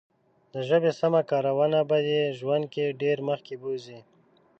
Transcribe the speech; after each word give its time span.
د 0.53 0.55
ژبې 0.67 0.91
سمه 0.99 1.21
کارونه 1.31 1.79
به 1.89 1.97
دې 2.07 2.21
ژوند 2.39 2.65
کې 2.73 2.97
ډېر 3.01 3.17
مخکې 3.29 3.53
بوزي. 3.61 3.99